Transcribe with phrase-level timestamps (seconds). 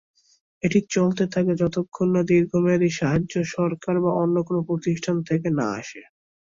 [0.63, 6.01] এটি চলতে থাকে যতক্ষন না দীর্ঘমেয়াদী সাহায্য সরকার বা অন্য কোন প্রতিষ্ঠান থেকে না আসে।